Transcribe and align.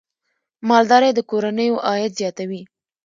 مالدارۍ 0.69 1.11
د 1.15 1.19
کورنیو 1.29 1.83
عاید 1.87 2.11
زیاتوي. 2.19 2.61